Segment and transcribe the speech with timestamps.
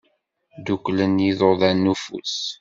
[0.57, 2.35] Dduklen yiḍudan n ufus.